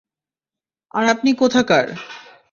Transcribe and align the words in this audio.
আর 0.93 1.05
আপনি 1.07 1.29
কোথাকার? 1.33 1.85